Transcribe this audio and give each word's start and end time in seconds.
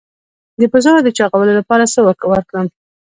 د 0.59 0.61
پسونو 0.71 0.99
د 1.03 1.09
چاغولو 1.17 1.57
لپاره 1.59 1.83
څه 1.93 1.99
ورکړم؟ 2.29 2.65